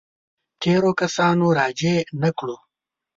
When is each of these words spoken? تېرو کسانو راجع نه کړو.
تېرو 0.61 0.91
کسانو 1.01 1.45
راجع 1.59 1.97
نه 2.21 2.29
کړو. 2.37 2.55